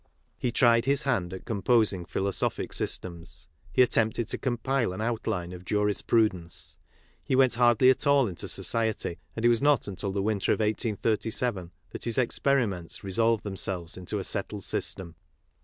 [0.39, 3.47] He tried his hand at composing philo sophic systems.
[3.71, 6.79] He attempted to compile an outline of jurisprudence.
[7.23, 10.59] He went hardly at all into society, and it was not until the winter of
[10.59, 15.13] 1837 that his experiments resolved themselves into a settled system.